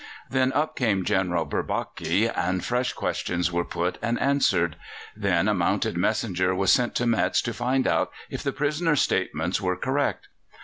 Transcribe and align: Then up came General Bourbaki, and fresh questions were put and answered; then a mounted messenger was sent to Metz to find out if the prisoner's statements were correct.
Then 0.31 0.51
up 0.53 0.75
came 0.75 1.05
General 1.05 1.45
Bourbaki, 1.45 2.27
and 2.27 2.65
fresh 2.65 2.91
questions 2.93 3.51
were 3.51 3.63
put 3.63 3.99
and 4.01 4.19
answered; 4.19 4.75
then 5.15 5.47
a 5.47 5.53
mounted 5.53 5.95
messenger 5.95 6.55
was 6.55 6.71
sent 6.71 6.95
to 6.95 7.05
Metz 7.05 7.39
to 7.43 7.53
find 7.53 7.85
out 7.85 8.11
if 8.27 8.41
the 8.41 8.51
prisoner's 8.51 9.01
statements 9.01 9.61
were 9.61 9.75
correct. 9.77 10.27